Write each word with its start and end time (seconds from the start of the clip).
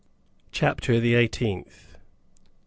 CHAPTER 0.51 0.99
THE 0.99 1.13
EIGHTEENTH. 1.15 1.95